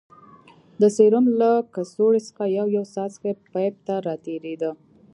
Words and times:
د 0.81 0.83
سيروم 0.95 1.25
له 1.41 1.51
کڅوړې 1.73 2.21
څخه 2.27 2.43
يو 2.57 2.65
يو 2.75 2.83
څاڅکى 2.93 3.31
پيپ 3.53 3.73
ته 3.87 3.95
راتېرېده. 4.07 4.71